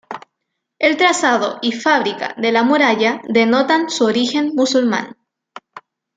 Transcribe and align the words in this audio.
El 0.79 0.97
trazado 0.97 1.59
y 1.61 1.73
fábrica 1.73 2.33
de 2.35 2.51
la 2.51 2.63
muralla 2.63 3.21
denotan 3.29 3.87
su 3.91 4.05
origen 4.05 4.53
musulmán. 4.55 5.15